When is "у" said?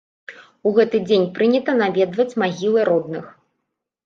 0.69-0.71